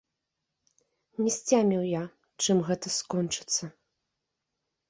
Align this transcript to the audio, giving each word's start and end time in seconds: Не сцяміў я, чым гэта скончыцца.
Не 1.25 1.31
сцяміў 1.35 1.83
я, 1.89 2.01
чым 2.47 2.57
гэта 2.71 2.87
скончыцца. 2.97 3.63